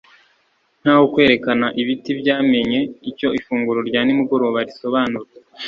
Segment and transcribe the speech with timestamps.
[0.81, 5.27] Nkaho kwerekana ibiti byamenye icyo ifunguro rya nimugoroba risobanura